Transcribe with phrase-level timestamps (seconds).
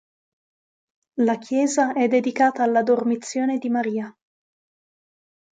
[1.19, 4.17] La chiesa è dedicata alla Dormizione di Maria.